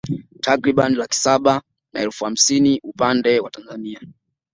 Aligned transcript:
Takriban 0.41 0.95
laki 0.95 1.15
saba 1.17 1.61
na 1.93 1.99
elfu 2.01 2.25
hamsini 2.25 2.79
upande 2.83 3.39
wa 3.39 3.49
Tanzania 3.51 4.01